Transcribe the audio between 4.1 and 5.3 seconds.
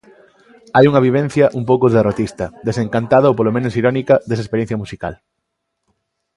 desa experiencia musical.